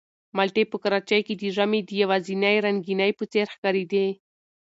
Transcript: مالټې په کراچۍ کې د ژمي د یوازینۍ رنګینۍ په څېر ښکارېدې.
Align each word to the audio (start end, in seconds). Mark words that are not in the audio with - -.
مالټې 0.35 0.63
په 0.71 0.77
کراچۍ 0.83 1.21
کې 1.27 1.33
د 1.37 1.43
ژمي 1.55 1.79
د 1.85 1.89
یوازینۍ 2.01 2.55
رنګینۍ 2.65 3.11
په 3.19 3.25
څېر 3.31 3.45
ښکارېدې. 3.53 4.07